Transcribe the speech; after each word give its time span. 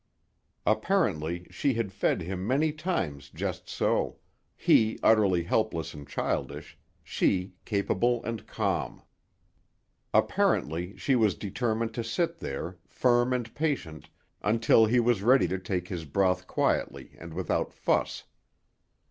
Apparently 0.65 1.45
she 1.51 1.75
had 1.75 1.91
fed 1.93 2.23
him 2.23 2.47
many 2.47 2.71
times 2.71 3.29
just 3.29 3.69
so—he 3.69 4.97
utterly 5.03 5.43
helpless 5.43 5.93
and 5.93 6.07
childish, 6.09 6.75
she 7.03 7.53
capable 7.65 8.23
and 8.23 8.47
calm. 8.47 9.03
Apparently 10.11 10.97
she 10.97 11.15
was 11.15 11.35
determined 11.35 11.93
to 11.93 12.03
sit 12.03 12.39
there, 12.39 12.79
firm 12.87 13.31
and 13.31 13.53
patient, 13.53 14.09
until 14.41 14.87
he 14.87 14.99
was 14.99 15.21
ready 15.21 15.47
to 15.47 15.59
take 15.59 15.87
his 15.89 16.03
broth 16.03 16.47
quietly 16.47 17.11
and 17.19 17.35
without 17.35 17.71
fuss. 17.71 18.23